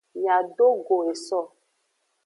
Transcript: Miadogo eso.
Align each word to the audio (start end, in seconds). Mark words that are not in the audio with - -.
Miadogo 0.19 0.95
eso. 1.11 1.39